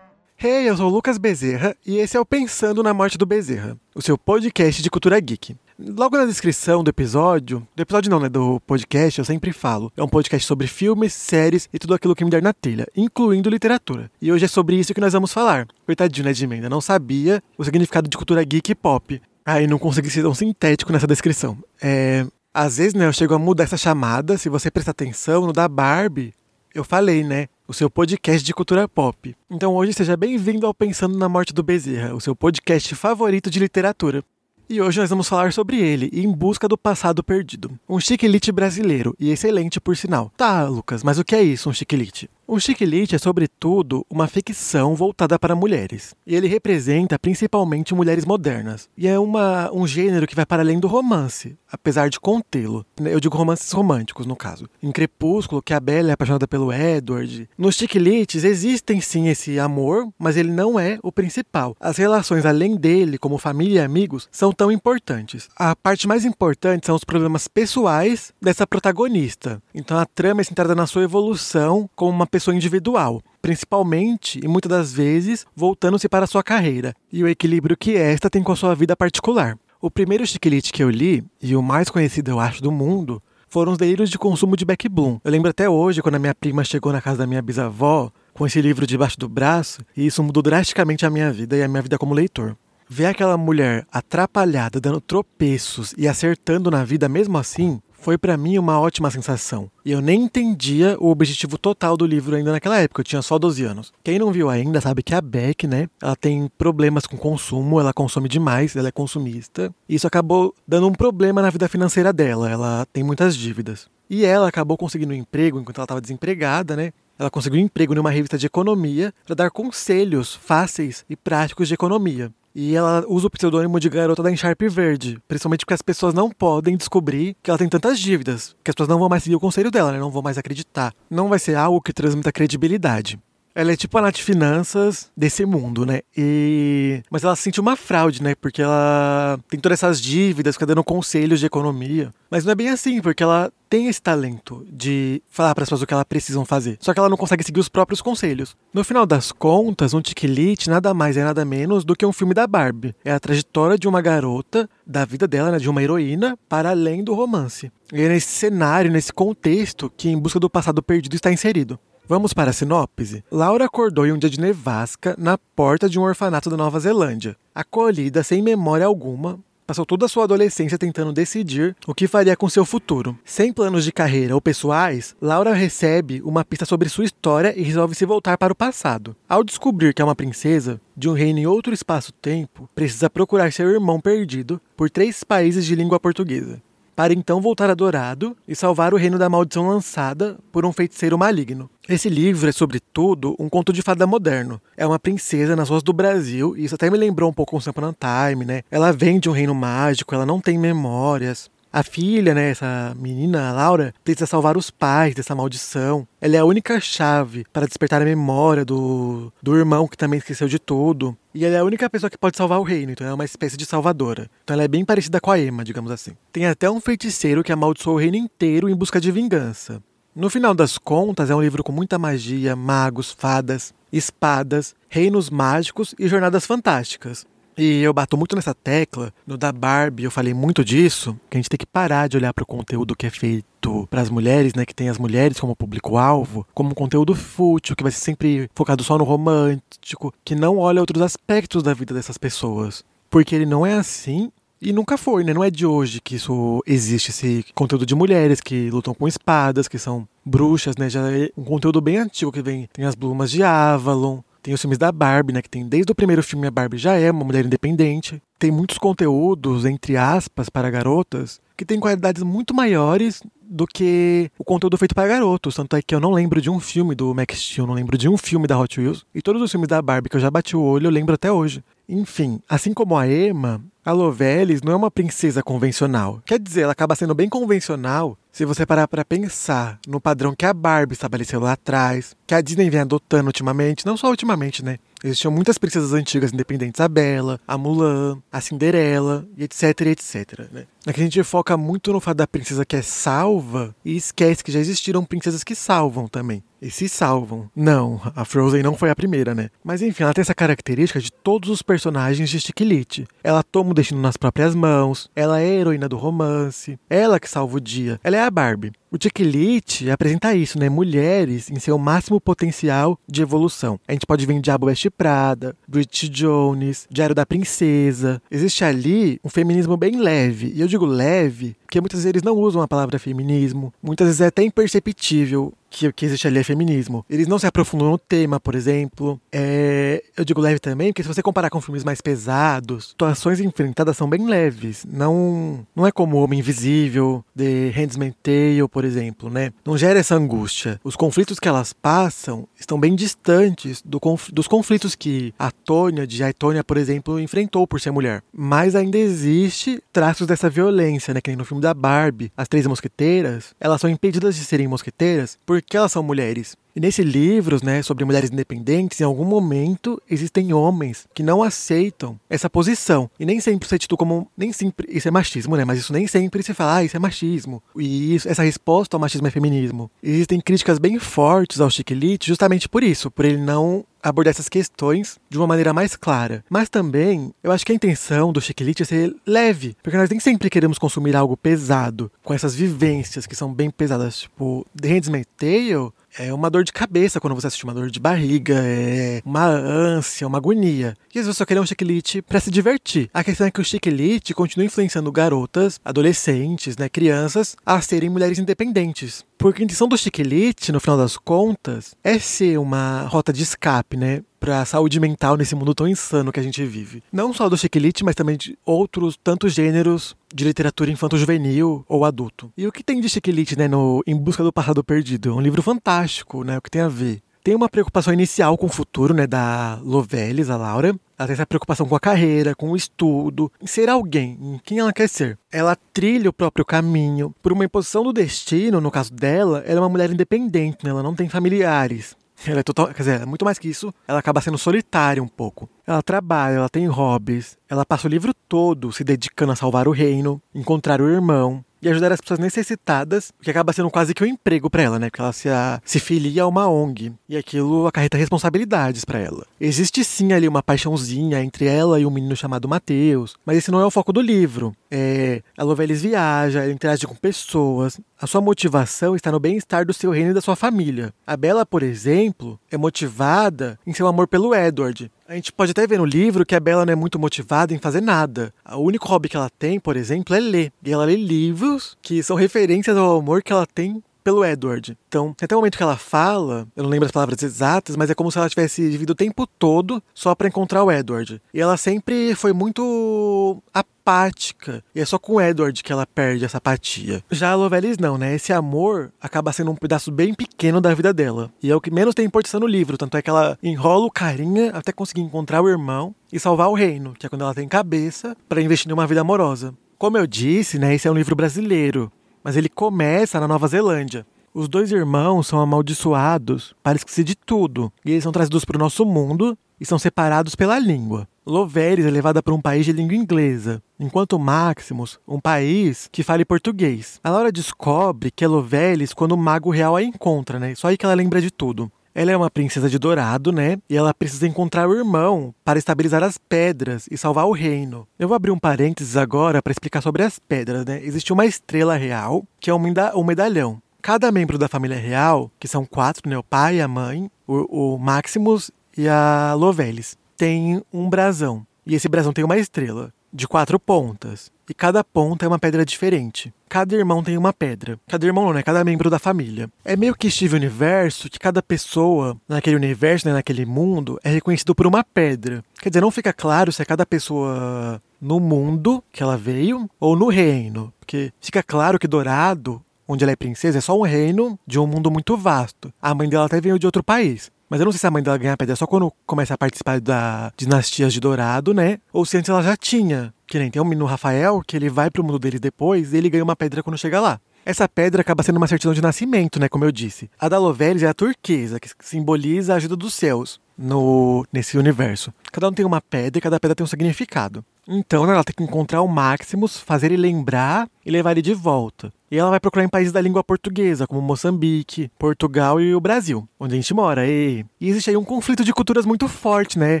Hey, 0.42 0.66
eu 0.66 0.78
sou 0.78 0.86
o 0.90 0.94
Lucas 0.94 1.18
Bezerra 1.18 1.76
e 1.86 1.98
esse 1.98 2.16
é 2.16 2.20
o 2.20 2.24
Pensando 2.24 2.82
na 2.82 2.94
Morte 2.94 3.18
do 3.18 3.26
Bezerra, 3.26 3.76
o 3.94 4.00
seu 4.00 4.16
podcast 4.16 4.82
de 4.82 4.88
cultura 4.88 5.20
geek. 5.20 5.54
Logo 5.78 6.16
na 6.16 6.24
descrição 6.24 6.82
do 6.82 6.88
episódio, 6.88 7.66
do 7.76 7.82
episódio 7.82 8.10
não, 8.10 8.18
né, 8.18 8.30
do 8.30 8.60
podcast, 8.60 9.18
eu 9.18 9.26
sempre 9.26 9.52
falo. 9.52 9.92
É 9.94 10.02
um 10.02 10.08
podcast 10.08 10.46
sobre 10.46 10.68
filmes, 10.68 11.12
séries 11.12 11.68
e 11.70 11.78
tudo 11.78 11.92
aquilo 11.92 12.14
que 12.14 12.24
me 12.24 12.30
der 12.30 12.40
na 12.40 12.54
telha, 12.54 12.86
incluindo 12.96 13.50
literatura. 13.50 14.10
E 14.22 14.32
hoje 14.32 14.46
é 14.46 14.48
sobre 14.48 14.74
isso 14.76 14.94
que 14.94 15.00
nós 15.02 15.12
vamos 15.12 15.34
falar. 15.34 15.66
Coitadinho, 15.84 16.24
né, 16.24 16.32
de 16.32 16.46
mim, 16.46 16.54
ainda 16.56 16.70
não 16.70 16.80
sabia 16.80 17.42
o 17.58 17.64
significado 17.64 18.08
de 18.08 18.16
cultura 18.16 18.42
geek 18.42 18.72
e 18.72 18.74
pop. 18.74 19.20
Aí 19.44 19.66
não 19.66 19.78
consegui 19.78 20.10
ser 20.10 20.22
tão 20.22 20.34
sintético 20.34 20.92
nessa 20.92 21.06
descrição. 21.06 21.58
É, 21.80 22.26
às 22.54 22.76
vezes, 22.76 22.94
né, 22.94 23.06
eu 23.06 23.12
chego 23.12 23.34
a 23.34 23.38
mudar 23.38 23.64
essa 23.64 23.76
chamada, 23.76 24.38
se 24.38 24.48
você 24.48 24.70
prestar 24.70 24.92
atenção, 24.92 25.46
no 25.46 25.52
da 25.52 25.66
Barbie, 25.68 26.34
eu 26.74 26.84
falei, 26.84 27.22
né? 27.24 27.48
O 27.66 27.74
seu 27.74 27.90
podcast 27.90 28.44
de 28.44 28.54
cultura 28.54 28.88
pop. 28.88 29.34
Então 29.50 29.74
hoje 29.74 29.92
seja 29.92 30.16
bem-vindo 30.16 30.66
ao 30.66 30.74
Pensando 30.74 31.18
na 31.18 31.28
Morte 31.28 31.52
do 31.52 31.62
Bezerra, 31.62 32.14
o 32.14 32.20
seu 32.20 32.36
podcast 32.36 32.94
favorito 32.94 33.50
de 33.50 33.58
literatura. 33.58 34.22
E 34.68 34.80
hoje 34.80 35.00
nós 35.00 35.10
vamos 35.10 35.28
falar 35.28 35.52
sobre 35.52 35.78
ele, 35.78 36.08
Em 36.12 36.30
Busca 36.32 36.66
do 36.66 36.78
Passado 36.78 37.22
Perdido. 37.22 37.78
Um 37.88 38.00
chiquilite 38.00 38.50
brasileiro, 38.50 39.14
e 39.20 39.30
excelente 39.30 39.80
por 39.80 39.96
sinal. 39.96 40.32
Tá, 40.36 40.64
Lucas, 40.64 41.02
mas 41.02 41.18
o 41.18 41.24
que 41.24 41.34
é 41.34 41.42
isso, 41.42 41.68
um 41.68 41.74
chiquilite? 41.74 42.30
Um 42.46 42.58
chiquilite 42.58 43.14
é, 43.14 43.18
sobretudo, 43.18 44.04
uma 44.10 44.26
ficção 44.26 44.94
voltada 44.94 45.38
para 45.38 45.54
mulheres. 45.54 46.14
E 46.26 46.34
ele 46.34 46.48
representa 46.48 47.18
principalmente 47.18 47.94
mulheres 47.94 48.24
modernas. 48.24 48.88
E 48.96 49.06
é 49.06 49.18
uma, 49.18 49.72
um 49.72 49.86
gênero 49.86 50.26
que 50.26 50.34
vai 50.34 50.44
para 50.44 50.62
além 50.62 50.80
do 50.80 50.88
romance, 50.88 51.56
apesar 51.70 52.10
de 52.10 52.20
contê-lo. 52.20 52.84
Eu 53.00 53.20
digo 53.20 53.36
romances 53.36 53.70
românticos, 53.72 54.26
no 54.26 54.36
caso. 54.36 54.68
Em 54.82 54.90
Crepúsculo, 54.90 55.62
que 55.62 55.72
a 55.72 55.80
Bella 55.80 56.10
é 56.10 56.12
apaixonada 56.12 56.48
pelo 56.48 56.72
Edward. 56.72 57.48
Nos 57.56 57.76
chiquilites 57.76 58.44
existem 58.44 59.00
sim 59.00 59.28
esse 59.28 59.58
amor, 59.58 60.08
mas 60.18 60.36
ele 60.36 60.50
não 60.50 60.78
é 60.78 60.98
o 61.02 61.12
principal. 61.12 61.76
As 61.80 61.96
relações 61.96 62.44
além 62.44 62.76
dele, 62.76 63.18
como 63.18 63.38
família 63.38 63.80
e 63.80 63.84
amigos, 63.84 64.28
são 64.30 64.52
tão 64.52 64.70
importantes. 64.70 65.48
A 65.56 65.74
parte 65.76 66.08
mais 66.08 66.24
importante 66.24 66.86
são 66.86 66.96
os 66.96 67.04
problemas 67.04 67.46
pessoais 67.48 68.32
dessa 68.40 68.66
protagonista. 68.66 69.62
Então 69.74 69.96
a 69.96 70.04
trama 70.04 70.40
é 70.40 70.44
centrada 70.44 70.74
na 70.74 70.86
sua 70.86 71.04
evolução 71.04 71.88
como 71.94 72.10
uma 72.10 72.26
pessoa 72.32 72.56
individual, 72.56 73.22
principalmente 73.42 74.40
e 74.42 74.48
muitas 74.48 74.70
das 74.70 74.92
vezes 74.92 75.44
voltando-se 75.54 76.08
para 76.08 76.24
a 76.24 76.26
sua 76.26 76.42
carreira 76.42 76.94
e 77.12 77.22
o 77.22 77.28
equilíbrio 77.28 77.76
que 77.76 77.94
esta 77.94 78.30
tem 78.30 78.42
com 78.42 78.52
a 78.52 78.56
sua 78.56 78.74
vida 78.74 78.96
particular. 78.96 79.58
O 79.80 79.90
primeiro 79.90 80.26
chiquilite 80.26 80.72
que 80.72 80.82
eu 80.82 80.88
li, 80.88 81.22
e 81.42 81.54
o 81.54 81.62
mais 81.62 81.90
conhecido 81.90 82.30
eu 82.30 82.40
acho 82.40 82.62
do 82.62 82.72
mundo, 82.72 83.22
foram 83.48 83.72
os 83.72 83.78
delírios 83.78 84.08
de 84.08 84.18
consumo 84.18 84.56
de 84.56 84.64
Beck 84.64 84.88
Bloom. 84.88 85.20
Eu 85.22 85.30
lembro 85.30 85.50
até 85.50 85.68
hoje 85.68 86.00
quando 86.00 86.14
a 86.14 86.18
minha 86.18 86.34
prima 86.34 86.64
chegou 86.64 86.90
na 86.90 87.02
casa 87.02 87.18
da 87.18 87.26
minha 87.26 87.42
bisavó 87.42 88.10
com 88.32 88.46
esse 88.46 88.62
livro 88.62 88.86
debaixo 88.86 89.18
do 89.18 89.28
braço, 89.28 89.82
e 89.94 90.06
isso 90.06 90.22
mudou 90.22 90.42
drasticamente 90.42 91.04
a 91.04 91.10
minha 91.10 91.30
vida 91.30 91.54
e 91.54 91.62
a 91.62 91.68
minha 91.68 91.82
vida 91.82 91.98
como 91.98 92.14
leitor. 92.14 92.56
Ver 92.88 93.06
aquela 93.06 93.36
mulher 93.36 93.86
atrapalhada, 93.92 94.80
dando 94.80 95.02
tropeços 95.02 95.94
e 95.98 96.08
acertando 96.08 96.70
na 96.70 96.82
vida 96.82 97.08
mesmo 97.10 97.36
assim, 97.36 97.78
foi 98.02 98.18
para 98.18 98.36
mim 98.36 98.58
uma 98.58 98.80
ótima 98.80 99.10
sensação. 99.10 99.70
E 99.84 99.92
eu 99.92 100.00
nem 100.00 100.24
entendia 100.24 100.96
o 100.98 101.08
objetivo 101.08 101.56
total 101.56 101.96
do 101.96 102.04
livro 102.04 102.34
ainda 102.34 102.50
naquela 102.50 102.78
época, 102.80 103.00
eu 103.00 103.04
tinha 103.04 103.22
só 103.22 103.38
12 103.38 103.64
anos. 103.64 103.92
Quem 104.02 104.18
não 104.18 104.32
viu 104.32 104.50
ainda 104.50 104.80
sabe 104.80 105.04
que 105.04 105.14
a 105.14 105.20
Beck, 105.20 105.66
né, 105.68 105.88
ela 106.02 106.16
tem 106.16 106.50
problemas 106.58 107.06
com 107.06 107.16
consumo, 107.16 107.78
ela 107.78 107.92
consome 107.92 108.28
demais, 108.28 108.74
ela 108.74 108.88
é 108.88 108.92
consumista. 108.92 109.72
E 109.88 109.94
isso 109.94 110.06
acabou 110.06 110.52
dando 110.66 110.88
um 110.88 110.92
problema 110.92 111.40
na 111.40 111.48
vida 111.48 111.68
financeira 111.68 112.12
dela, 112.12 112.50
ela 112.50 112.84
tem 112.92 113.04
muitas 113.04 113.36
dívidas. 113.36 113.86
E 114.10 114.24
ela 114.24 114.48
acabou 114.48 114.76
conseguindo 114.76 115.12
um 115.12 115.16
emprego 115.16 115.60
enquanto 115.60 115.78
ela 115.78 115.84
estava 115.84 116.00
desempregada, 116.00 116.74
né? 116.74 116.92
Ela 117.18 117.30
conseguiu 117.30 117.60
um 117.60 117.64
emprego 117.64 117.94
numa 117.94 118.10
revista 118.10 118.36
de 118.36 118.46
economia 118.46 119.14
para 119.24 119.36
dar 119.36 119.50
conselhos 119.50 120.34
fáceis 120.34 121.04
e 121.08 121.14
práticos 121.14 121.68
de 121.68 121.74
economia. 121.74 122.32
E 122.54 122.74
ela 122.74 123.04
usa 123.08 123.26
o 123.26 123.30
pseudônimo 123.30 123.80
de 123.80 123.88
garota 123.88 124.22
da 124.22 124.30
Encharpe 124.30 124.68
Verde, 124.68 125.18
principalmente 125.26 125.60
porque 125.60 125.74
as 125.74 125.80
pessoas 125.80 126.12
não 126.12 126.30
podem 126.30 126.76
descobrir 126.76 127.34
que 127.42 127.50
ela 127.50 127.58
tem 127.58 127.68
tantas 127.68 127.98
dívidas, 127.98 128.54
que 128.62 128.70
as 128.70 128.74
pessoas 128.74 128.88
não 128.88 128.98
vão 128.98 129.08
mais 129.08 129.22
seguir 129.22 129.36
o 129.36 129.40
conselho 129.40 129.70
dela, 129.70 129.90
né? 129.92 129.98
não 129.98 130.10
vão 130.10 130.22
mais 130.22 130.36
acreditar. 130.36 130.92
Não 131.10 131.28
vai 131.28 131.38
ser 131.38 131.54
algo 131.54 131.80
que 131.80 131.92
transmita 131.92 132.30
credibilidade. 132.30 133.18
Ela 133.54 133.72
é 133.72 133.76
tipo 133.76 133.98
a 133.98 134.02
Nath 134.02 134.18
Finanças 134.18 135.10
desse 135.16 135.44
mundo, 135.44 135.84
né? 135.84 136.00
E... 136.16 137.02
Mas 137.10 137.22
ela 137.22 137.36
sente 137.36 137.60
uma 137.60 137.76
fraude, 137.76 138.22
né? 138.22 138.34
Porque 138.34 138.62
ela 138.62 139.38
tem 139.48 139.60
todas 139.60 139.78
essas 139.78 140.00
dívidas, 140.00 140.54
fica 140.54 140.66
dando 140.66 140.82
conselhos 140.82 141.38
de 141.38 141.46
economia. 141.46 142.12
Mas 142.30 142.44
não 142.44 142.52
é 142.52 142.54
bem 142.54 142.70
assim, 142.70 143.00
porque 143.02 143.22
ela 143.22 143.52
tem 143.68 143.88
esse 143.88 144.00
talento 144.00 144.66
de 144.70 145.22
falar 145.28 145.54
para 145.54 145.64
as 145.64 145.68
pessoas 145.68 145.82
o 145.82 145.86
que 145.86 145.92
elas 145.92 146.04
precisam 146.04 146.44
fazer. 146.46 146.78
Só 146.80 146.94
que 146.94 146.98
ela 146.98 147.08
não 147.08 147.16
consegue 147.16 147.44
seguir 147.44 147.60
os 147.60 147.68
próprios 147.68 148.00
conselhos. 148.00 148.56
No 148.72 148.84
final 148.84 149.04
das 149.04 149.32
contas, 149.32 149.92
um 149.92 150.00
Tiquilite 150.00 150.70
nada 150.70 150.94
mais 150.94 151.16
é 151.16 151.24
nada 151.24 151.44
menos 151.44 151.84
do 151.84 151.94
que 151.94 152.06
um 152.06 152.12
filme 152.12 152.32
da 152.32 152.46
Barbie. 152.46 152.94
É 153.04 153.12
a 153.12 153.20
trajetória 153.20 153.78
de 153.78 153.86
uma 153.86 154.00
garota, 154.00 154.68
da 154.86 155.04
vida 155.04 155.28
dela, 155.28 155.50
né, 155.50 155.58
de 155.58 155.68
uma 155.68 155.82
heroína, 155.82 156.38
para 156.48 156.70
além 156.70 157.04
do 157.04 157.14
romance. 157.14 157.70
E 157.92 158.00
é 158.00 158.08
nesse 158.08 158.28
cenário, 158.28 158.90
nesse 158.90 159.12
contexto, 159.12 159.92
que 159.94 160.08
Em 160.08 160.18
Busca 160.18 160.40
do 160.40 160.48
Passado 160.48 160.82
Perdido 160.82 161.14
está 161.14 161.30
inserido. 161.30 161.78
Vamos 162.12 162.34
para 162.34 162.50
a 162.50 162.52
sinopse? 162.52 163.24
Laura 163.32 163.64
acordou 163.64 164.06
em 164.06 164.12
um 164.12 164.18
dia 164.18 164.28
de 164.28 164.38
nevasca 164.38 165.14
na 165.16 165.38
porta 165.38 165.88
de 165.88 165.98
um 165.98 166.02
orfanato 166.02 166.50
da 166.50 166.58
Nova 166.58 166.78
Zelândia. 166.78 167.38
Acolhida 167.54 168.22
sem 168.22 168.42
memória 168.42 168.84
alguma, 168.84 169.40
passou 169.66 169.86
toda 169.86 170.04
a 170.04 170.08
sua 170.10 170.24
adolescência 170.24 170.76
tentando 170.76 171.10
decidir 171.10 171.74
o 171.86 171.94
que 171.94 172.06
faria 172.06 172.36
com 172.36 172.50
seu 172.50 172.66
futuro. 172.66 173.18
Sem 173.24 173.50
planos 173.50 173.82
de 173.82 173.92
carreira 173.92 174.34
ou 174.34 174.42
pessoais, 174.42 175.16
Laura 175.22 175.54
recebe 175.54 176.20
uma 176.22 176.44
pista 176.44 176.66
sobre 176.66 176.90
sua 176.90 177.06
história 177.06 177.58
e 177.58 177.62
resolve 177.62 177.94
se 177.94 178.04
voltar 178.04 178.36
para 178.36 178.52
o 178.52 178.56
passado. 178.56 179.16
Ao 179.26 179.42
descobrir 179.42 179.94
que 179.94 180.02
é 180.02 180.04
uma 180.04 180.14
princesa 180.14 180.78
de 180.94 181.08
um 181.08 181.14
reino 181.14 181.38
em 181.38 181.46
outro 181.46 181.72
espaço-tempo, 181.72 182.68
precisa 182.74 183.08
procurar 183.08 183.50
seu 183.54 183.70
irmão 183.70 183.98
perdido 183.98 184.60
por 184.76 184.90
três 184.90 185.24
países 185.24 185.64
de 185.64 185.74
língua 185.74 185.98
portuguesa 185.98 186.60
para 186.94 187.12
então 187.12 187.40
voltar 187.40 187.70
a 187.70 187.74
Dourado 187.74 188.36
e 188.46 188.54
salvar 188.54 188.92
o 188.94 188.96
reino 188.96 189.18
da 189.18 189.28
maldição 189.28 189.68
lançada 189.68 190.38
por 190.50 190.64
um 190.64 190.72
feiticeiro 190.72 191.18
maligno. 191.18 191.70
Esse 191.88 192.08
livro 192.08 192.48
é, 192.48 192.52
sobretudo, 192.52 193.34
um 193.38 193.48
conto 193.48 193.72
de 193.72 193.82
fada 193.82 194.06
moderno. 194.06 194.60
É 194.76 194.86
uma 194.86 194.98
princesa 194.98 195.56
nas 195.56 195.68
ruas 195.68 195.82
do 195.82 195.92
Brasil, 195.92 196.56
e 196.56 196.64
isso 196.64 196.74
até 196.74 196.88
me 196.88 196.96
lembrou 196.96 197.28
um 197.28 197.32
pouco 197.32 197.56
o 197.56 197.60
Sampan 197.60 197.92
Time, 197.92 198.44
né? 198.44 198.62
Ela 198.70 198.92
vem 198.92 199.18
de 199.18 199.28
um 199.28 199.32
reino 199.32 199.54
mágico, 199.54 200.14
ela 200.14 200.26
não 200.26 200.40
tem 200.40 200.58
memórias. 200.58 201.50
A 201.72 201.82
filha, 201.82 202.34
né, 202.34 202.50
essa 202.50 202.94
menina, 202.98 203.48
a 203.48 203.52
Laura, 203.52 203.94
precisa 204.04 204.26
salvar 204.26 204.58
os 204.58 204.70
pais 204.70 205.14
dessa 205.14 205.34
maldição. 205.34 206.06
Ela 206.20 206.36
é 206.36 206.38
a 206.38 206.44
única 206.44 206.78
chave 206.78 207.46
para 207.50 207.66
despertar 207.66 208.02
a 208.02 208.04
memória 208.04 208.62
do, 208.62 209.32
do 209.42 209.56
irmão 209.56 209.88
que 209.88 209.96
também 209.96 210.18
esqueceu 210.18 210.46
de 210.46 210.58
tudo. 210.58 211.16
E 211.34 211.46
ela 211.46 211.56
é 211.56 211.58
a 211.60 211.64
única 211.64 211.88
pessoa 211.88 212.10
que 212.10 212.18
pode 212.18 212.36
salvar 212.36 212.60
o 212.60 212.62
reino, 212.62 212.92
então 212.92 213.06
é 213.06 213.14
uma 213.14 213.24
espécie 213.24 213.56
de 213.56 213.64
salvadora. 213.64 214.30
Então 214.44 214.52
ela 214.52 214.64
é 214.64 214.68
bem 214.68 214.84
parecida 214.84 215.18
com 215.18 215.30
a 215.30 215.40
Emma, 215.40 215.64
digamos 215.64 215.90
assim. 215.90 216.12
Tem 216.30 216.44
até 216.44 216.70
um 216.70 216.78
feiticeiro 216.78 217.42
que 217.42 217.52
amaldiçoou 217.52 217.96
o 217.96 217.98
reino 217.98 218.16
inteiro 218.18 218.68
em 218.68 218.76
busca 218.76 219.00
de 219.00 219.10
vingança. 219.10 219.82
No 220.14 220.28
final 220.28 220.54
das 220.54 220.76
contas, 220.76 221.30
é 221.30 221.34
um 221.34 221.40
livro 221.40 221.64
com 221.64 221.72
muita 221.72 221.98
magia, 221.98 222.54
magos, 222.54 223.10
fadas, 223.10 223.72
espadas, 223.90 224.74
reinos 224.90 225.30
mágicos 225.30 225.94
e 225.98 226.06
jornadas 226.06 226.44
fantásticas. 226.44 227.24
E 227.56 227.82
eu 227.82 227.92
bato 227.92 228.16
muito 228.16 228.34
nessa 228.34 228.54
tecla, 228.54 229.12
no 229.26 229.36
da 229.36 229.52
Barbie 229.52 230.04
eu 230.04 230.10
falei 230.10 230.32
muito 230.32 230.64
disso, 230.64 231.18
que 231.28 231.36
a 231.36 231.38
gente 231.38 231.50
tem 231.50 231.58
que 231.58 231.66
parar 231.66 232.08
de 232.08 232.16
olhar 232.16 232.32
para 232.32 232.44
o 232.44 232.46
conteúdo 232.46 232.96
que 232.96 233.06
é 233.06 233.10
feito 233.10 233.86
para 233.90 234.00
as 234.00 234.10
mulheres, 234.10 234.54
né, 234.54 234.64
que 234.64 234.74
tem 234.74 234.88
as 234.88 234.98
mulheres 234.98 235.38
como 235.38 235.54
público-alvo, 235.54 236.46
como 236.54 236.70
um 236.70 236.74
conteúdo 236.74 237.14
fútil, 237.14 237.76
que 237.76 237.82
vai 237.82 237.92
ser 237.92 238.00
sempre 238.00 238.50
focado 238.54 238.82
só 238.82 238.96
no 238.96 239.04
romântico, 239.04 240.12
que 240.24 240.34
não 240.34 240.58
olha 240.58 240.80
outros 240.80 241.02
aspectos 241.02 241.62
da 241.62 241.74
vida 241.74 241.94
dessas 241.94 242.18
pessoas. 242.18 242.84
Porque 243.10 243.34
ele 243.34 243.46
não 243.46 243.66
é 243.66 243.74
assim 243.74 244.32
e 244.60 244.72
nunca 244.72 244.96
foi, 244.96 245.24
né? 245.24 245.34
Não 245.34 245.42
é 245.42 245.50
de 245.50 245.66
hoje 245.66 246.00
que 246.00 246.14
isso 246.14 246.62
existe, 246.64 247.10
esse 247.10 247.44
conteúdo 247.52 247.84
de 247.84 247.96
mulheres 247.96 248.40
que 248.40 248.70
lutam 248.70 248.94
com 248.94 249.08
espadas, 249.08 249.66
que 249.66 249.76
são 249.76 250.06
bruxas, 250.24 250.76
né? 250.76 250.88
Já 250.88 251.10
é 251.10 251.30
um 251.36 251.42
conteúdo 251.42 251.80
bem 251.80 251.98
antigo 251.98 252.30
que 252.30 252.40
vem. 252.40 252.68
Tem 252.72 252.84
as 252.84 252.94
Blumas 252.94 253.32
de 253.32 253.42
Avalon, 253.42 254.20
tem 254.42 254.52
os 254.52 254.60
filmes 254.60 254.78
da 254.78 254.90
Barbie, 254.90 255.32
né? 255.32 255.40
Que 255.40 255.48
tem 255.48 255.66
desde 255.66 255.92
o 255.92 255.94
primeiro 255.94 256.22
filme 256.22 256.46
a 256.46 256.50
Barbie 256.50 256.78
já 256.78 256.94
é 256.94 257.10
uma 257.10 257.24
mulher 257.24 257.44
independente. 257.46 258.20
Tem 258.38 258.50
muitos 258.50 258.76
conteúdos, 258.76 259.64
entre 259.64 259.96
aspas, 259.96 260.48
para 260.48 260.68
garotas, 260.68 261.40
que 261.56 261.64
tem 261.64 261.78
qualidades 261.78 262.22
muito 262.22 262.52
maiores 262.52 263.22
do 263.40 263.66
que 263.66 264.30
o 264.38 264.44
conteúdo 264.44 264.76
feito 264.76 264.94
para 264.94 265.06
garotos. 265.06 265.54
Tanto 265.54 265.76
é 265.76 265.82
que 265.82 265.94
eu 265.94 266.00
não 266.00 266.10
lembro 266.10 266.40
de 266.40 266.50
um 266.50 266.58
filme 266.58 266.94
do 266.94 267.14
Max 267.14 267.38
Steel, 267.38 267.66
não 267.66 267.74
lembro 267.74 267.96
de 267.96 268.08
um 268.08 268.16
filme 268.16 268.46
da 268.46 268.58
Hot 268.58 268.80
Wheels. 268.80 269.06
E 269.14 269.22
todos 269.22 269.40
os 269.40 269.50
filmes 269.50 269.68
da 269.68 269.80
Barbie 269.80 270.08
que 270.08 270.16
eu 270.16 270.20
já 270.20 270.30
bati 270.30 270.56
o 270.56 270.62
olho, 270.62 270.86
eu 270.86 270.90
lembro 270.90 271.14
até 271.14 271.30
hoje. 271.30 271.62
Enfim, 271.88 272.40
assim 272.48 272.72
como 272.72 272.96
a 272.96 273.06
Emma, 273.06 273.62
a 273.84 273.92
Lovelis 273.92 274.62
não 274.62 274.72
é 274.72 274.76
uma 274.76 274.90
princesa 274.90 275.42
convencional. 275.42 276.22
Quer 276.24 276.38
dizer, 276.38 276.62
ela 276.62 276.72
acaba 276.72 276.94
sendo 276.94 277.14
bem 277.14 277.28
convencional 277.28 278.16
se 278.30 278.44
você 278.44 278.64
parar 278.64 278.88
para 278.88 279.04
pensar 279.04 279.78
no 279.86 280.00
padrão 280.00 280.34
que 280.34 280.46
a 280.46 280.54
Barbie 280.54 280.94
estabeleceu 280.94 281.40
lá 281.40 281.52
atrás, 281.52 282.16
que 282.26 282.34
a 282.34 282.40
Disney 282.40 282.70
vem 282.70 282.80
adotando 282.80 283.26
ultimamente, 283.26 283.84
não 283.84 283.96
só 283.96 284.08
ultimamente, 284.08 284.64
né? 284.64 284.78
Existiam 285.04 285.32
muitas 285.32 285.58
princesas 285.58 285.92
antigas 285.92 286.32
independentes, 286.32 286.80
a 286.80 286.88
Bela, 286.88 287.40
a 287.46 287.58
Mulan, 287.58 288.22
a 288.30 288.40
Cinderela, 288.40 289.26
etc, 289.36 289.80
etc, 289.82 290.48
né? 290.52 290.64
Aqui 290.84 291.00
a 291.00 291.04
gente 291.04 291.22
foca 291.22 291.56
muito 291.56 291.92
no 291.92 292.00
fato 292.00 292.16
da 292.16 292.26
princesa 292.26 292.64
que 292.64 292.74
é 292.74 292.82
salva 292.82 293.72
e 293.84 293.96
esquece 293.96 294.42
que 294.42 294.50
já 294.50 294.58
existiram 294.58 295.04
princesas 295.04 295.44
que 295.44 295.54
salvam 295.54 296.08
também. 296.08 296.42
E 296.60 296.70
se 296.70 296.88
salvam. 296.88 297.50
Não, 297.54 298.00
a 298.16 298.24
Frozen 298.24 298.62
não 298.62 298.76
foi 298.76 298.90
a 298.90 298.96
primeira, 298.96 299.34
né? 299.34 299.48
Mas 299.64 299.80
enfim, 299.80 300.02
ela 300.02 300.14
tem 300.14 300.22
essa 300.22 300.34
característica 300.34 301.00
de 301.00 301.12
todos 301.12 301.50
os 301.50 301.62
personagens 301.62 302.30
de 302.30 302.40
Stiglitz. 302.40 303.04
Ela 303.22 303.42
toma 303.42 303.70
o 303.70 303.74
destino 303.74 304.00
nas 304.00 304.16
próprias 304.16 304.54
mãos, 304.54 305.08
ela 305.14 305.40
é 305.40 305.44
a 305.44 305.54
heroína 305.54 305.88
do 305.88 305.96
romance, 305.96 306.78
ela 306.88 307.18
que 307.18 307.28
salva 307.28 307.56
o 307.56 307.60
dia, 307.60 308.00
ela 308.02 308.16
é 308.16 308.20
a 308.20 308.30
Barbie. 308.30 308.72
O 308.92 308.98
Chiquilite 309.02 309.90
apresenta 309.90 310.34
isso, 310.34 310.58
né? 310.58 310.68
Mulheres 310.68 311.50
em 311.50 311.58
seu 311.58 311.78
máximo 311.78 312.20
potencial 312.20 312.98
de 313.08 313.22
evolução. 313.22 313.80
A 313.88 313.92
gente 313.92 314.04
pode 314.04 314.26
ver 314.26 314.34
em 314.34 314.40
Diabo 314.40 314.66
West 314.66 314.86
Prada, 314.90 315.56
Bridget 315.66 316.10
Jones, 316.10 316.86
Diário 316.90 317.14
da 317.14 317.24
Princesa. 317.24 318.20
Existe 318.30 318.62
ali 318.62 319.18
um 319.24 319.30
feminismo 319.30 319.78
bem 319.78 319.98
leve. 319.98 320.52
E 320.54 320.60
eu 320.60 320.68
digo 320.72 320.86
leve 320.86 321.56
porque 321.64 321.80
muitas 321.80 322.00
vezes 322.00 322.06
eles 322.06 322.22
não 322.22 322.34
usam 322.34 322.60
a 322.60 322.68
palavra 322.68 322.98
feminismo. 322.98 323.72
Muitas 323.82 324.06
vezes 324.08 324.20
é 324.20 324.26
até 324.26 324.42
imperceptível 324.42 325.52
que 325.72 325.92
que 325.92 326.06
existe 326.06 326.26
ali 326.26 326.38
é 326.38 326.44
feminismo. 326.44 327.04
Eles 327.08 327.26
não 327.26 327.38
se 327.38 327.46
aprofundam 327.46 327.90
no 327.90 327.98
tema, 327.98 328.38
por 328.38 328.54
exemplo. 328.54 329.20
É, 329.32 330.02
eu 330.16 330.24
digo 330.24 330.40
leve 330.40 330.58
também, 330.58 330.88
porque 330.88 331.02
se 331.02 331.08
você 331.08 331.22
comparar 331.22 331.50
com 331.50 331.60
filmes 331.60 331.84
mais 331.84 332.00
pesados, 332.00 332.90
situações 332.90 333.40
enfrentadas 333.40 333.96
são 333.96 334.08
bem 334.08 334.26
leves. 334.26 334.84
Não, 334.88 335.66
não 335.74 335.86
é 335.86 335.92
como 335.92 336.18
Homem 336.18 336.40
Invisível, 336.40 337.24
The 337.36 337.70
Handmaid's 337.74 338.18
Tale, 338.22 338.68
por 338.70 338.84
exemplo, 338.84 339.30
né? 339.30 339.52
Não 339.64 339.78
gera 339.78 339.98
essa 339.98 340.14
angústia. 340.14 340.80
Os 340.84 340.96
conflitos 340.96 341.40
que 341.40 341.48
elas 341.48 341.72
passam 341.72 342.46
estão 342.58 342.78
bem 342.78 342.94
distantes 342.94 343.82
do 343.84 343.98
conf, 343.98 344.30
dos 344.30 344.46
conflitos 344.46 344.94
que 344.94 345.32
a 345.38 345.50
Tônia, 345.50 346.06
de 346.06 346.22
Aitonia, 346.22 346.62
por 346.62 346.76
exemplo, 346.76 347.18
enfrentou 347.18 347.66
por 347.66 347.80
ser 347.80 347.90
mulher. 347.90 348.22
Mas 348.32 348.74
ainda 348.74 348.98
existe 348.98 349.82
traços 349.92 350.26
dessa 350.26 350.50
violência, 350.50 351.14
né? 351.14 351.20
Que 351.20 351.30
nem 351.30 351.36
no 351.36 351.44
filme 351.44 351.62
da 351.62 351.72
Barbie, 351.72 352.32
as 352.36 352.48
três 352.48 352.66
mosqueteiras, 352.66 353.54
elas 353.58 353.80
são 353.80 353.88
impedidas 353.88 354.36
de 354.36 354.44
serem 354.44 354.68
mosqueteiras 354.68 355.38
porque 355.46 355.61
elas 355.76 355.92
são 355.92 356.02
mulheres. 356.02 356.56
E 356.74 356.80
nesse 356.80 357.02
livros, 357.02 357.62
né, 357.62 357.82
sobre 357.82 358.04
mulheres 358.04 358.30
independentes, 358.30 359.00
em 359.00 359.04
algum 359.04 359.24
momento 359.24 360.00
existem 360.10 360.52
homens 360.52 361.06
que 361.14 361.22
não 361.22 361.42
aceitam 361.42 362.18
essa 362.28 362.48
posição. 362.48 363.10
E 363.18 363.26
nem 363.26 363.40
sempre 363.40 363.68
se 363.68 363.78
tido 363.78 363.96
como. 363.96 364.28
Nem 364.36 364.52
sempre. 364.52 364.86
Isso 364.90 365.08
é 365.08 365.10
machismo, 365.10 365.56
né? 365.56 365.64
Mas 365.64 365.78
isso 365.78 365.92
nem 365.92 366.06
sempre 366.06 366.42
se 366.42 366.54
fala, 366.54 366.76
ah, 366.76 366.84
isso 366.84 366.96
é 366.96 367.00
machismo. 367.00 367.62
E 367.76 368.14
isso, 368.14 368.28
essa 368.28 368.42
resposta 368.42 368.96
ao 368.96 369.00
machismo 369.00 369.26
é 369.26 369.30
feminismo. 369.30 369.90
Existem 370.02 370.40
críticas 370.40 370.78
bem 370.78 370.98
fortes 370.98 371.60
ao 371.60 371.70
Chiquilite 371.70 372.28
justamente 372.28 372.68
por 372.68 372.82
isso, 372.82 373.10
por 373.10 373.24
ele 373.24 373.38
não 373.38 373.84
abordar 374.02 374.32
essas 374.32 374.48
questões 374.48 375.18
de 375.30 375.38
uma 375.38 375.46
maneira 375.46 375.72
mais 375.72 375.94
clara. 375.94 376.44
Mas 376.50 376.68
também, 376.68 377.32
eu 377.42 377.52
acho 377.52 377.64
que 377.64 377.72
a 377.72 377.74
intenção 377.74 378.32
do 378.32 378.40
Chiquilite 378.40 378.82
é 378.82 378.86
ser 378.86 379.14
leve, 379.24 379.76
porque 379.82 379.96
nós 379.96 380.10
nem 380.10 380.18
sempre 380.18 380.50
queremos 380.50 380.78
consumir 380.78 381.14
algo 381.14 381.36
pesado, 381.36 382.10
com 382.24 382.34
essas 382.34 382.54
vivências 382.54 383.26
que 383.26 383.36
são 383.36 383.52
bem 383.52 383.70
pesadas, 383.70 384.20
tipo 384.20 384.66
The 384.80 384.88
Handmaid's 384.88 385.30
Tale, 385.36 385.92
é 386.18 386.32
uma 386.32 386.50
dor 386.50 386.64
de 386.64 386.72
cabeça 386.72 387.20
quando 387.20 387.34
você 387.34 387.46
assiste 387.46 387.64
uma 387.64 387.74
dor 387.74 387.90
de 387.90 387.98
barriga, 388.00 388.54
é 388.64 389.22
uma 389.24 389.46
ânsia, 389.46 390.26
uma 390.26 390.38
agonia. 390.38 390.94
E 391.14 391.18
às 391.18 391.24
vezes 391.24 391.26
você 391.26 391.38
só 391.38 391.46
quer 391.46 391.60
um 391.60 391.66
chiclete 391.66 392.22
para 392.22 392.40
se 392.40 392.50
divertir. 392.50 393.10
A 393.12 393.24
questão 393.24 393.46
é 393.46 393.50
que 393.50 393.60
o 393.60 393.64
chiclete 393.64 394.34
continua 394.34 394.66
influenciando 394.66 395.10
garotas, 395.10 395.80
adolescentes, 395.84 396.76
né, 396.76 396.88
crianças 396.88 397.56
a 397.64 397.80
serem 397.80 398.10
mulheres 398.10 398.38
independentes. 398.38 399.24
Porque 399.42 399.60
a 399.60 399.64
intenção 399.64 399.88
do 399.88 399.98
chiclete, 399.98 400.70
no 400.70 400.78
final 400.78 400.96
das 400.96 401.16
contas, 401.16 401.96
é 402.04 402.16
ser 402.16 402.60
uma 402.60 403.02
rota 403.08 403.32
de 403.32 403.42
escape, 403.42 403.96
né? 403.96 404.22
Pra 404.38 404.64
saúde 404.64 405.00
mental 405.00 405.36
nesse 405.36 405.56
mundo 405.56 405.74
tão 405.74 405.88
insano 405.88 406.30
que 406.30 406.38
a 406.38 406.42
gente 406.44 406.64
vive. 406.64 407.02
Não 407.12 407.34
só 407.34 407.48
do 407.48 407.58
chiclete, 407.58 408.04
mas 408.04 408.14
também 408.14 408.36
de 408.36 408.56
outros 408.64 409.18
tantos 409.20 409.52
gêneros 409.52 410.14
de 410.32 410.44
literatura 410.44 410.92
infanto-juvenil 410.92 411.84
ou 411.88 412.04
adulto. 412.04 412.52
E 412.56 412.68
o 412.68 412.70
que 412.70 412.84
tem 412.84 413.00
de 413.00 413.08
Chiquilite, 413.08 413.58
né, 413.58 413.66
no 413.66 414.00
Em 414.06 414.16
Busca 414.16 414.44
do 414.44 414.52
Passado 414.52 414.84
Perdido? 414.84 415.30
É 415.30 415.32
um 415.32 415.40
livro 415.40 415.60
fantástico, 415.60 416.44
né, 416.44 416.58
o 416.58 416.62
que 416.62 416.70
tem 416.70 416.82
a 416.82 416.88
ver. 416.88 417.20
Tem 417.42 417.56
uma 417.56 417.68
preocupação 417.68 418.12
inicial 418.12 418.56
com 418.56 418.66
o 418.66 418.72
futuro, 418.72 419.12
né, 419.12 419.26
da 419.26 419.80
Loveles, 419.82 420.50
a 420.50 420.56
Laura. 420.56 420.94
Ela 421.22 421.28
tem 421.28 421.34
essa 421.34 421.46
preocupação 421.46 421.86
com 421.86 421.94
a 421.94 422.00
carreira, 422.00 422.52
com 422.52 422.72
o 422.72 422.76
estudo, 422.76 423.50
em 423.60 423.66
ser 423.66 423.88
alguém, 423.88 424.36
em 424.40 424.60
quem 424.64 424.80
ela 424.80 424.92
quer 424.92 425.08
ser. 425.08 425.38
Ela 425.52 425.76
trilha 425.92 426.28
o 426.28 426.32
próprio 426.32 426.64
caminho. 426.64 427.32
Por 427.40 427.52
uma 427.52 427.64
imposição 427.64 428.02
do 428.02 428.12
destino, 428.12 428.80
no 428.80 428.90
caso 428.90 429.12
dela, 429.12 429.62
ela 429.64 429.78
é 429.78 429.80
uma 429.80 429.88
mulher 429.88 430.10
independente, 430.10 430.84
né, 430.84 430.90
ela 430.90 431.02
não 431.02 431.14
tem 431.14 431.28
familiares. 431.28 432.16
Ela 432.44 432.58
é 432.58 432.62
total, 432.64 432.88
quer 432.88 433.04
dizer, 433.04 433.24
muito 433.24 433.44
mais 433.44 433.56
que 433.56 433.68
isso, 433.68 433.94
ela 434.08 434.18
acaba 434.18 434.40
sendo 434.40 434.58
solitária 434.58 435.22
um 435.22 435.28
pouco. 435.28 435.70
Ela 435.86 436.02
trabalha, 436.02 436.54
ela 436.54 436.68
tem 436.68 436.88
hobbies, 436.88 437.56
ela 437.68 437.86
passa 437.86 438.08
o 438.08 438.10
livro 438.10 438.34
todo 438.48 438.90
se 438.90 439.04
dedicando 439.04 439.52
a 439.52 439.56
salvar 439.56 439.86
o 439.86 439.92
reino, 439.92 440.42
encontrar 440.52 441.00
o 441.00 441.08
irmão, 441.08 441.64
e 441.82 441.88
ajudar 441.88 442.12
as 442.12 442.20
pessoas 442.20 442.38
necessitadas, 442.38 443.32
que 443.42 443.50
acaba 443.50 443.72
sendo 443.72 443.90
quase 443.90 444.14
que 444.14 444.22
um 444.22 444.26
emprego 444.26 444.70
para 444.70 444.82
ela, 444.82 444.98
né? 444.98 445.10
Porque 445.10 445.20
ela 445.20 445.32
se, 445.32 445.48
a, 445.48 445.80
se 445.84 445.98
filia 445.98 446.44
a 446.44 446.46
uma 446.46 446.68
ONG 446.68 447.12
e 447.28 447.36
aquilo 447.36 447.86
acarreta 447.86 448.16
responsabilidades 448.16 449.04
para 449.04 449.18
ela. 449.18 449.44
Existe 449.60 450.04
sim 450.04 450.32
ali 450.32 450.46
uma 450.46 450.62
paixãozinha 450.62 451.42
entre 451.42 451.66
ela 451.66 451.98
e 451.98 452.06
um 452.06 452.10
menino 452.10 452.36
chamado 452.36 452.68
Mateus, 452.68 453.34
mas 453.44 453.58
esse 453.58 453.70
não 453.70 453.80
é 453.80 453.84
o 453.84 453.90
foco 453.90 454.12
do 454.12 454.20
livro. 454.20 454.72
É, 454.90 455.42
a 455.56 455.64
Lovelis 455.64 456.02
viaja, 456.02 456.62
ela 456.62 456.72
interage 456.72 457.06
com 457.06 457.14
pessoas. 457.14 457.98
A 458.20 458.26
sua 458.26 458.40
motivação 458.40 459.16
está 459.16 459.32
no 459.32 459.40
bem-estar 459.40 459.84
do 459.84 459.92
seu 459.92 460.10
reino 460.10 460.30
e 460.30 460.34
da 460.34 460.40
sua 460.40 460.54
família. 460.54 461.12
A 461.26 461.36
Bela, 461.36 461.66
por 461.66 461.82
exemplo, 461.82 462.60
é 462.70 462.76
motivada 462.76 463.78
em 463.86 463.92
seu 463.92 464.06
amor 464.06 464.28
pelo 464.28 464.54
Edward, 464.54 465.10
a 465.32 465.36
gente 465.36 465.50
pode 465.50 465.70
até 465.70 465.86
ver 465.86 465.98
no 465.98 466.04
livro 466.04 466.44
que 466.44 466.54
a 466.54 466.60
Bella 466.60 466.84
não 466.84 466.92
é 466.92 466.96
muito 466.96 467.18
motivada 467.18 467.72
em 467.72 467.78
fazer 467.78 468.02
nada. 468.02 468.52
O 468.70 468.80
único 468.80 469.08
hobby 469.08 469.30
que 469.30 469.36
ela 469.36 469.48
tem, 469.48 469.80
por 469.80 469.96
exemplo, 469.96 470.36
é 470.36 470.40
ler. 470.40 470.72
E 470.84 470.92
ela 470.92 471.06
lê 471.06 471.16
livros 471.16 471.96
que 472.02 472.22
são 472.22 472.36
referências 472.36 472.94
ao 472.96 473.18
amor 473.18 473.42
que 473.42 473.50
ela 473.50 473.66
tem 473.66 474.02
pelo 474.22 474.44
Edward. 474.44 474.96
Então, 475.08 475.34
até 475.40 475.54
o 475.54 475.58
momento 475.58 475.76
que 475.76 475.82
ela 475.82 475.96
fala, 475.96 476.66
eu 476.76 476.82
não 476.82 476.90
lembro 476.90 477.06
as 477.06 477.12
palavras 477.12 477.42
exatas, 477.42 477.96
mas 477.96 478.10
é 478.10 478.14
como 478.14 478.30
se 478.30 478.38
ela 478.38 478.48
tivesse 478.48 478.88
vivido 478.88 479.10
o 479.10 479.14
tempo 479.14 479.46
todo 479.46 480.02
só 480.14 480.34
para 480.34 480.48
encontrar 480.48 480.82
o 480.84 480.90
Edward. 480.90 481.40
E 481.52 481.60
ela 481.60 481.76
sempre 481.76 482.34
foi 482.34 482.52
muito 482.52 483.62
apática. 483.72 484.82
E 484.94 485.00
é 485.00 485.04
só 485.04 485.18
com 485.18 485.34
o 485.34 485.40
Edward 485.40 485.82
que 485.82 485.92
ela 485.92 486.06
perde 486.06 486.44
essa 486.44 486.58
apatia. 486.58 487.22
Já 487.30 487.52
a 487.52 487.54
Lovelis 487.54 487.98
não, 487.98 488.18
né? 488.18 488.34
Esse 488.34 488.52
amor 488.52 489.12
acaba 489.20 489.52
sendo 489.52 489.70
um 489.70 489.76
pedaço 489.76 490.10
bem 490.10 490.34
pequeno 490.34 490.80
da 490.80 490.94
vida 490.94 491.12
dela. 491.12 491.50
E 491.62 491.70
é 491.70 491.76
o 491.76 491.80
que 491.80 491.90
menos 491.90 492.14
tem 492.14 492.26
importância 492.26 492.58
no 492.58 492.66
livro. 492.66 492.98
Tanto 492.98 493.16
é 493.16 493.22
que 493.22 493.30
ela 493.30 493.58
enrola 493.62 494.06
o 494.06 494.10
carinha 494.10 494.70
até 494.70 494.92
conseguir 494.92 495.20
encontrar 495.20 495.62
o 495.62 495.68
irmão 495.68 496.14
e 496.32 496.40
salvar 496.40 496.68
o 496.68 496.74
reino, 496.74 497.14
que 497.18 497.26
é 497.26 497.28
quando 497.28 497.42
ela 497.42 497.54
tem 497.54 497.68
cabeça 497.68 498.36
para 498.48 498.62
investir 498.62 498.90
em 498.90 498.94
uma 498.94 499.06
vida 499.06 499.20
amorosa. 499.20 499.74
Como 499.98 500.18
eu 500.18 500.26
disse, 500.26 500.78
né, 500.80 500.94
esse 500.94 501.06
é 501.06 501.10
um 501.10 501.14
livro 501.14 501.36
brasileiro 501.36 502.10
mas 502.42 502.56
ele 502.56 502.68
começa 502.68 503.38
na 503.40 503.48
Nova 503.48 503.68
Zelândia. 503.68 504.26
Os 504.54 504.68
dois 504.68 504.92
irmãos 504.92 505.46
são 505.46 505.60
amaldiçoados 505.60 506.74
para 506.82 506.96
esquecer 506.96 507.24
de 507.24 507.34
tudo, 507.34 507.92
e 508.04 508.10
eles 508.10 508.22
são 508.22 508.32
trazidos 508.32 508.64
para 508.64 508.76
o 508.76 508.80
nosso 508.80 509.06
mundo 509.06 509.56
e 509.80 509.86
são 509.86 509.98
separados 509.98 510.54
pela 510.54 510.78
língua. 510.78 511.26
Loveres 511.44 512.06
é 512.06 512.10
levada 512.10 512.42
para 512.42 512.54
um 512.54 512.60
país 512.60 512.84
de 512.84 512.92
língua 512.92 513.16
inglesa, 513.16 513.82
enquanto 513.98 514.38
Maximus, 514.38 515.18
um 515.26 515.40
país 515.40 516.08
que 516.12 516.22
fale 516.22 516.44
português. 516.44 517.18
A 517.24 517.30
Laura 517.30 517.50
descobre 517.50 518.30
que 518.30 518.44
é 518.44 518.48
Loveles 518.48 519.12
quando 519.12 519.32
o 519.32 519.36
mago 519.36 519.70
real 519.70 519.96
a 519.96 520.02
encontra, 520.02 520.60
né? 520.60 520.74
Só 520.74 520.88
aí 520.88 520.96
que 520.96 521.04
ela 521.04 521.14
lembra 521.14 521.40
de 521.40 521.50
tudo. 521.50 521.90
Ela 522.14 522.32
é 522.32 522.36
uma 522.36 522.50
princesa 522.50 522.90
de 522.90 522.98
dourado, 522.98 523.50
né? 523.52 523.78
E 523.88 523.96
ela 523.96 524.12
precisa 524.12 524.46
encontrar 524.46 524.88
o 524.88 524.94
irmão 524.94 525.54
para 525.64 525.78
estabilizar 525.78 526.22
as 526.22 526.36
pedras 526.36 527.08
e 527.10 527.16
salvar 527.16 527.46
o 527.46 527.52
reino. 527.52 528.06
Eu 528.18 528.28
vou 528.28 528.34
abrir 528.34 528.50
um 528.50 528.58
parênteses 528.58 529.16
agora 529.16 529.62
para 529.62 529.70
explicar 529.70 530.02
sobre 530.02 530.22
as 530.22 530.38
pedras, 530.38 530.84
né? 530.84 531.00
Existe 531.02 531.32
uma 531.32 531.46
estrela 531.46 531.96
real, 531.96 532.44
que 532.60 532.68
é 532.68 532.74
um, 532.74 533.24
medalhão. 533.24 533.80
Cada 534.02 534.30
membro 534.30 534.58
da 534.58 534.68
família 534.68 534.98
real, 534.98 535.50
que 535.58 535.68
são 535.68 535.86
quatro, 535.86 536.28
né? 536.28 536.36
O 536.36 536.42
pai, 536.42 536.80
a 536.80 536.88
mãe, 536.88 537.30
o, 537.46 537.94
o 537.94 537.98
Maximus 537.98 538.70
e 538.96 539.08
a 539.08 539.54
Lovelis, 539.56 540.16
tem 540.36 540.82
um 540.92 541.08
brasão. 541.08 541.66
E 541.86 541.94
esse 541.94 542.08
brasão 542.08 542.32
tem 542.32 542.44
uma 542.44 542.58
estrela 542.58 543.12
de 543.32 543.48
quatro 543.48 543.78
pontas. 543.78 544.50
E 544.68 544.74
cada 544.74 545.02
ponta 545.02 545.44
é 545.44 545.48
uma 545.48 545.58
pedra 545.58 545.84
diferente. 545.84 546.52
Cada 546.68 546.94
irmão 546.94 547.22
tem 547.22 547.36
uma 547.36 547.52
pedra. 547.52 547.98
Cada 548.08 548.24
irmão 548.24 548.46
não, 548.46 548.52
né? 548.54 548.62
Cada 548.62 548.84
membro 548.84 549.10
da 549.10 549.18
família. 549.18 549.68
É 549.84 549.96
meio 549.96 550.14
que 550.14 550.30
Steve 550.30 550.56
Universo 550.56 551.28
que 551.28 551.38
cada 551.38 551.62
pessoa 551.62 552.36
naquele 552.48 552.76
universo, 552.76 553.26
né, 553.26 553.34
naquele 553.34 553.66
mundo, 553.66 554.18
é 554.22 554.30
reconhecido 554.30 554.74
por 554.74 554.86
uma 554.86 555.04
pedra. 555.04 555.62
Quer 555.80 555.90
dizer, 555.90 556.00
não 556.00 556.10
fica 556.10 556.32
claro 556.32 556.72
se 556.72 556.80
é 556.80 556.84
cada 556.84 557.04
pessoa 557.04 558.00
no 558.20 558.38
mundo 558.38 559.02
que 559.12 559.22
ela 559.22 559.36
veio 559.36 559.90
ou 559.98 560.16
no 560.16 560.28
reino. 560.28 560.92
Porque 561.00 561.32
fica 561.40 561.62
claro 561.62 561.98
que 561.98 562.08
Dourado 562.08 562.82
onde 563.06 563.24
ela 563.24 563.32
é 563.32 563.36
princesa, 563.36 563.78
é 563.78 563.80
só 563.80 563.98
um 563.98 564.02
reino 564.02 564.58
de 564.66 564.78
um 564.78 564.86
mundo 564.86 565.10
muito 565.10 565.36
vasto. 565.36 565.92
A 566.00 566.14
mãe 566.14 566.28
dela 566.28 566.46
até 566.46 566.60
veio 566.60 566.78
de 566.78 566.86
outro 566.86 567.02
país. 567.02 567.50
Mas 567.72 567.80
eu 567.80 567.86
não 567.86 567.92
sei 567.92 568.00
se 568.00 568.06
a 568.06 568.10
mãe 568.10 568.22
dela 568.22 568.36
ganha 568.36 568.54
pedra 568.54 568.76
só 568.76 568.86
quando 568.86 569.10
começa 569.24 569.54
a 569.54 569.56
participar 569.56 569.98
da 569.98 570.52
dinastias 570.58 571.10
de 571.10 571.18
Dourado, 571.18 571.72
né? 571.72 572.00
Ou 572.12 572.26
se 572.26 572.36
antes 572.36 572.50
ela 572.50 572.62
já 572.62 572.76
tinha. 572.76 573.32
Que 573.46 573.58
nem 573.58 573.70
tem 573.70 573.80
um 573.80 573.84
menino 573.86 574.04
Rafael, 574.04 574.60
que 574.60 574.76
ele 574.76 574.90
vai 574.90 575.10
pro 575.10 575.24
mundo 575.24 575.38
dele 575.38 575.58
depois 575.58 576.12
e 576.12 576.18
ele 576.18 576.28
ganha 576.28 576.44
uma 576.44 576.54
pedra 576.54 576.82
quando 576.82 576.98
chega 576.98 577.18
lá. 577.18 577.40
Essa 577.64 577.88
pedra 577.88 578.20
acaba 578.20 578.42
sendo 578.42 578.58
uma 578.58 578.66
certidão 578.66 578.92
de 578.92 579.00
nascimento, 579.00 579.58
né? 579.58 579.70
Como 579.70 579.86
eu 579.86 579.90
disse. 579.90 580.30
A 580.38 580.50
da 580.50 580.58
Lovelis 580.58 581.02
é 581.02 581.06
a 581.06 581.14
turquesa, 581.14 581.80
que 581.80 581.88
simboliza 582.00 582.74
a 582.74 582.76
ajuda 582.76 582.94
dos 582.94 583.14
céus. 583.14 583.58
no 583.78 584.44
nesse 584.52 584.76
universo. 584.76 585.32
Cada 585.50 585.70
um 585.70 585.72
tem 585.72 585.86
uma 585.86 586.02
pedra 586.02 586.36
e 586.36 586.42
cada 586.42 586.60
pedra 586.60 586.74
tem 586.74 586.84
um 586.84 586.86
significado. 586.86 587.64
Então 587.88 588.30
ela 588.30 588.44
tem 588.44 588.54
que 588.54 588.62
encontrar 588.62 589.00
o 589.00 589.08
Maximus, 589.08 589.78
fazer 589.78 590.12
ele 590.12 590.18
lembrar 590.18 590.88
e 591.04 591.10
levar 591.10 591.32
ele 591.32 591.42
de 591.42 591.54
volta. 591.54 592.12
E 592.32 592.38
ela 592.38 592.48
vai 592.48 592.58
procurar 592.58 592.82
em 592.82 592.88
países 592.88 593.12
da 593.12 593.20
língua 593.20 593.44
portuguesa, 593.44 594.06
como 594.06 594.22
Moçambique, 594.22 595.10
Portugal 595.18 595.78
e 595.78 595.94
o 595.94 596.00
Brasil, 596.00 596.48
onde 596.58 596.72
a 596.72 596.76
gente 596.76 596.94
mora. 596.94 597.26
E, 597.26 597.62
e 597.78 597.90
existe 597.90 598.08
aí 598.08 598.16
um 598.16 598.24
conflito 598.24 598.64
de 598.64 598.72
culturas 598.72 599.04
muito 599.04 599.28
forte, 599.28 599.78
né? 599.78 600.00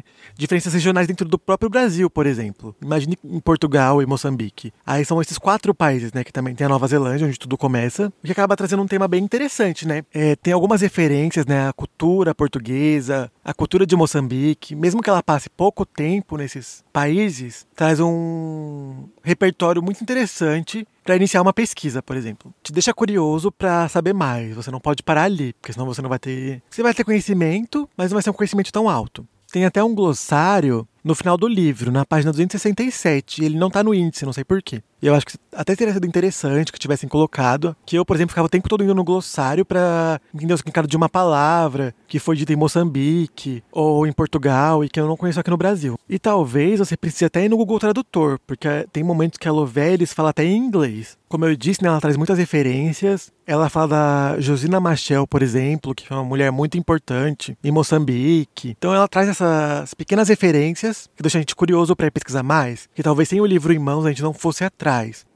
Diferenças 0.34 0.72
regionais 0.72 1.06
dentro 1.06 1.28
do 1.28 1.38
próprio 1.38 1.68
Brasil, 1.68 2.08
por 2.08 2.24
exemplo. 2.24 2.74
Imagine 2.80 3.18
em 3.22 3.38
Portugal 3.38 4.00
e 4.00 4.06
Moçambique. 4.06 4.72
Aí 4.86 5.04
são 5.04 5.20
esses 5.20 5.36
quatro 5.36 5.74
países, 5.74 6.10
né? 6.14 6.24
Que 6.24 6.32
também 6.32 6.54
tem 6.54 6.64
a 6.64 6.70
Nova 6.70 6.86
Zelândia, 6.86 7.26
onde 7.26 7.38
tudo 7.38 7.58
começa. 7.58 8.10
O 8.22 8.26
que 8.26 8.32
acaba 8.32 8.56
trazendo 8.56 8.82
um 8.82 8.88
tema 8.88 9.06
bem 9.06 9.22
interessante, 9.22 9.86
né? 9.86 10.02
É, 10.10 10.34
tem 10.34 10.54
algumas 10.54 10.80
referências, 10.80 11.44
né? 11.44 11.68
A 11.68 11.72
cultura 11.74 12.34
portuguesa, 12.34 13.30
a 13.44 13.52
cultura 13.52 13.84
de 13.84 13.94
Moçambique. 13.94 14.74
Mesmo 14.74 15.02
que 15.02 15.10
ela 15.10 15.22
passe 15.22 15.50
pouco 15.50 15.84
tempo 15.84 16.38
nesses 16.38 16.82
países, 16.90 17.66
traz 17.76 18.00
um 18.00 19.04
repertório 19.22 19.82
muito 19.82 20.02
interessante 20.02 20.86
para 21.04 21.16
iniciar 21.16 21.42
uma 21.42 21.52
pesquisa, 21.52 22.02
por 22.02 22.16
exemplo. 22.16 22.52
Te 22.62 22.72
deixa 22.72 22.92
curioso 22.94 23.50
para 23.50 23.88
saber 23.88 24.12
mais. 24.12 24.54
Você 24.54 24.70
não 24.70 24.80
pode 24.80 25.02
parar 25.02 25.24
ali, 25.24 25.52
porque 25.54 25.72
senão 25.72 25.86
você 25.86 26.00
não 26.00 26.08
vai 26.08 26.18
ter. 26.18 26.62
Você 26.70 26.82
vai 26.82 26.94
ter 26.94 27.04
conhecimento, 27.04 27.88
mas 27.96 28.10
não 28.10 28.16
vai 28.16 28.22
ser 28.22 28.30
um 28.30 28.34
conhecimento 28.34 28.72
tão 28.72 28.88
alto. 28.88 29.26
Tem 29.50 29.64
até 29.64 29.82
um 29.84 29.94
glossário 29.94 30.88
no 31.04 31.14
final 31.14 31.36
do 31.36 31.46
livro, 31.46 31.92
na 31.92 32.06
página 32.06 32.32
267. 32.32 33.42
E 33.42 33.44
ele 33.44 33.58
não 33.58 33.70
tá 33.70 33.82
no 33.82 33.94
índice, 33.94 34.24
não 34.24 34.32
sei 34.32 34.44
porquê. 34.44 34.82
E 35.02 35.08
eu 35.08 35.14
acho 35.16 35.26
que 35.26 35.36
até 35.52 35.74
teria 35.74 35.92
sido 35.92 36.06
interessante 36.06 36.72
que 36.72 36.78
tivessem 36.78 37.08
colocado. 37.08 37.76
Que 37.84 37.98
eu, 37.98 38.04
por 38.04 38.14
exemplo, 38.14 38.30
ficava 38.30 38.46
o 38.46 38.48
tempo 38.48 38.68
todo 38.68 38.84
indo 38.84 38.94
no 38.94 39.02
glossário 39.02 39.64
para 39.64 40.20
entender 40.32 40.54
o 40.54 40.56
significado 40.56 40.86
de 40.86 40.96
uma 40.96 41.08
palavra 41.08 41.92
que 42.06 42.20
foi 42.20 42.36
dita 42.36 42.52
em 42.52 42.56
Moçambique 42.56 43.64
ou 43.72 44.06
em 44.06 44.12
Portugal 44.12 44.84
e 44.84 44.88
que 44.88 45.00
eu 45.00 45.08
não 45.08 45.16
conheço 45.16 45.40
aqui 45.40 45.50
no 45.50 45.56
Brasil. 45.56 45.98
E 46.08 46.18
talvez 46.18 46.78
você 46.78 46.96
precise 46.96 47.24
até 47.24 47.44
ir 47.44 47.48
no 47.48 47.56
Google 47.56 47.80
Tradutor, 47.80 48.38
porque 48.46 48.68
tem 48.92 49.02
momentos 49.02 49.38
que 49.38 49.48
a 49.48 49.52
Lovelis 49.52 50.12
fala 50.12 50.30
até 50.30 50.44
em 50.44 50.56
inglês. 50.56 51.18
Como 51.28 51.46
eu 51.46 51.56
disse, 51.56 51.82
né, 51.82 51.88
ela 51.88 52.00
traz 52.00 52.16
muitas 52.16 52.38
referências. 52.38 53.32
Ela 53.46 53.70
fala 53.70 53.88
da 53.88 54.40
Josina 54.40 54.78
Machel, 54.78 55.26
por 55.26 55.42
exemplo, 55.42 55.94
que 55.94 56.12
é 56.12 56.14
uma 56.14 56.22
mulher 56.22 56.52
muito 56.52 56.76
importante 56.76 57.56
em 57.64 57.70
Moçambique. 57.72 58.76
Então 58.78 58.94
ela 58.94 59.08
traz 59.08 59.28
essas 59.28 59.94
pequenas 59.94 60.28
referências 60.28 61.08
que 61.16 61.22
deixam 61.22 61.38
a 61.38 61.42
gente 61.42 61.56
curioso 61.56 61.96
para 61.96 62.10
pesquisar 62.10 62.42
mais, 62.42 62.88
que 62.94 63.02
talvez 63.02 63.30
sem 63.30 63.40
o 63.40 63.46
livro 63.46 63.72
em 63.72 63.78
mãos 63.78 64.04
a 64.04 64.10
gente 64.10 64.22
não 64.22 64.34
fosse 64.34 64.62
atrás 64.62 64.91